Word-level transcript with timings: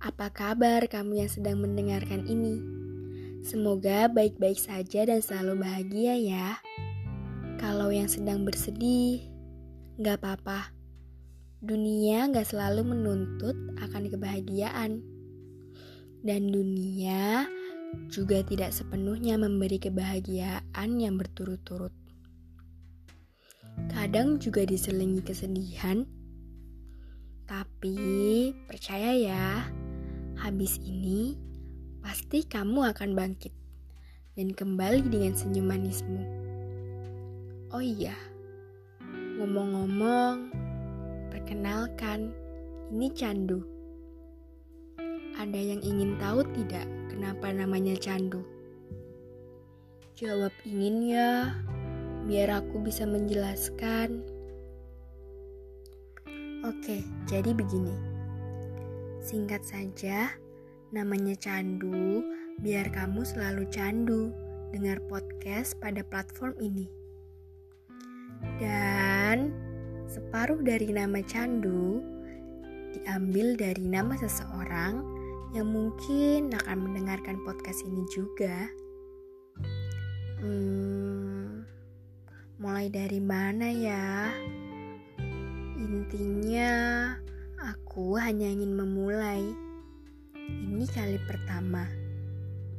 Apa 0.00 0.32
kabar 0.32 0.88
kamu 0.88 1.20
yang 1.20 1.28
sedang 1.28 1.60
mendengarkan 1.60 2.24
ini? 2.24 2.56
Semoga 3.44 4.08
baik-baik 4.08 4.56
saja 4.56 5.04
dan 5.04 5.20
selalu 5.20 5.60
bahagia 5.60 6.16
ya. 6.16 6.56
Kalau 7.60 7.92
yang 7.92 8.08
sedang 8.08 8.48
bersedih, 8.48 9.20
gak 10.00 10.24
apa-apa. 10.24 10.72
Dunia 11.60 12.32
gak 12.32 12.48
selalu 12.48 12.96
menuntut 12.96 13.52
akan 13.84 14.08
kebahagiaan. 14.08 15.04
Dan 16.24 16.48
dunia 16.48 17.44
juga 18.08 18.40
tidak 18.40 18.72
sepenuhnya 18.72 19.36
memberi 19.36 19.76
kebahagiaan 19.76 20.96
yang 20.96 21.20
berturut-turut. 21.20 21.92
Kadang 23.92 24.40
juga 24.40 24.64
diselingi 24.64 25.20
kesedihan, 25.20 26.08
tapi 27.50 28.54
percaya 28.70 29.10
ya, 29.10 29.66
Habis 30.38 30.78
ini, 30.86 31.34
pasti 31.98 32.46
kamu 32.46 32.94
akan 32.94 33.12
bangkit 33.12 33.52
dan 34.38 34.54
kembali 34.54 35.04
dengan 35.10 35.36
senyum 35.36 35.68
manismu. 35.68 36.22
Oh 37.74 37.82
iya, 37.82 38.14
ngomong-ngomong, 39.36 40.48
perkenalkan, 41.28 42.32
ini 42.94 43.12
Candu. 43.12 43.60
Ada 45.36 45.60
yang 45.60 45.82
ingin 45.84 46.16
tahu 46.22 46.46
tidak 46.56 46.86
kenapa 47.12 47.52
namanya 47.52 47.98
Candu? 47.98 48.46
Jawab 50.16 50.54
ingin 50.64 51.04
ya, 51.04 51.52
biar 52.24 52.64
aku 52.64 52.80
bisa 52.80 53.04
menjelaskan. 53.04 54.39
Oke, 56.60 57.00
jadi 57.24 57.56
begini. 57.56 57.96
Singkat 59.24 59.64
saja, 59.64 60.28
namanya 60.92 61.32
candu, 61.40 62.20
biar 62.60 62.92
kamu 62.92 63.24
selalu 63.24 63.64
candu 63.72 64.28
dengar 64.68 65.00
podcast 65.08 65.72
pada 65.80 66.04
platform 66.04 66.52
ini. 66.60 66.84
Dan 68.60 69.56
separuh 70.04 70.60
dari 70.60 70.92
nama 70.92 71.24
candu 71.24 72.04
diambil 72.92 73.56
dari 73.56 73.88
nama 73.88 74.12
seseorang 74.20 75.00
yang 75.56 75.64
mungkin 75.64 76.52
akan 76.52 76.76
mendengarkan 76.76 77.40
podcast 77.40 77.80
ini 77.88 78.04
juga. 78.12 78.68
Hmm, 80.44 81.64
mulai 82.60 82.92
dari 82.92 83.20
mana 83.24 83.72
ya? 83.72 84.28
Intinya, 85.80 86.76
Aku 87.60 88.16
hanya 88.16 88.48
ingin 88.48 88.72
memulai. 88.72 89.44
Ini 90.48 90.88
kali 90.88 91.20
pertama 91.28 91.84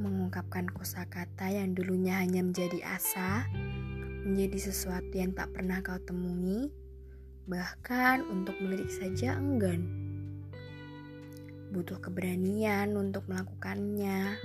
mengungkapkan 0.00 0.72
kosakata 0.72 1.52
yang 1.52 1.76
dulunya 1.76 2.16
hanya 2.16 2.40
menjadi 2.40 2.80
asa, 2.96 3.44
menjadi 4.24 4.72
sesuatu 4.72 5.12
yang 5.12 5.36
tak 5.36 5.52
pernah 5.52 5.84
kau 5.84 6.00
temui, 6.00 6.72
bahkan 7.44 8.24
untuk 8.32 8.56
melirik 8.64 8.88
saja 8.88 9.36
enggan. 9.36 9.84
Butuh 11.76 12.00
keberanian 12.00 12.96
untuk 12.96 13.28
melakukannya. 13.28 14.40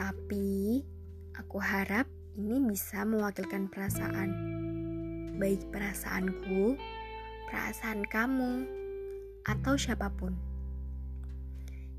Tapi 0.00 0.80
aku 1.36 1.60
harap 1.60 2.08
ini 2.40 2.56
bisa 2.72 3.04
mewakilkan 3.04 3.68
perasaan, 3.68 4.59
baik 5.40 5.64
perasaanku 5.72 6.76
perasaan 7.50 8.06
kamu, 8.06 8.68
atau 9.48 9.74
siapa 9.74 10.06
pun. 10.14 10.36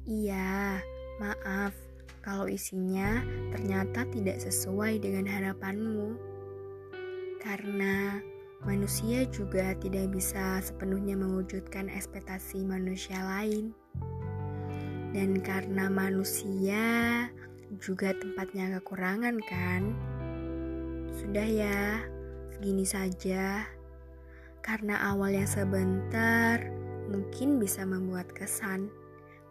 Iya, 0.07 0.79
maaf 1.19 1.75
kalau 2.21 2.45
isinya 2.47 3.19
ternyata 3.51 4.07
tidak 4.13 4.39
sesuai 4.39 5.01
dengan 5.03 5.27
harapanmu, 5.27 6.15
karena 7.43 8.21
manusia 8.63 9.25
juga 9.27 9.73
tidak 9.81 10.13
bisa 10.13 10.61
sepenuhnya 10.61 11.17
mewujudkan 11.17 11.91
ekspektasi 11.91 12.63
manusia 12.63 13.19
lain, 13.19 13.73
dan 15.11 15.41
karena 15.43 15.91
manusia 15.91 16.85
juga 17.81 18.15
tempatnya 18.15 18.79
kekurangan, 18.79 19.35
kan? 19.49 19.91
Sudah 21.11 21.43
ya, 21.43 22.05
segini 22.61 22.85
saja. 22.85 23.65
Karena 24.61 25.01
awal 25.09 25.33
yang 25.33 25.49
sebentar 25.49 26.61
mungkin 27.09 27.57
bisa 27.57 27.81
membuat 27.89 28.29
kesan. 28.37 28.93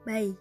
Bye. 0.06 0.38